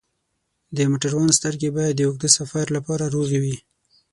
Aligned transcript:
د 0.75 0.77
موټروان 0.91 1.29
سترګې 1.39 1.69
باید 1.77 1.93
د 1.97 2.01
اوږده 2.07 2.29
سفر 2.37 2.65
لپاره 2.77 3.03
روغې 3.15 3.39
وي. 3.43 3.57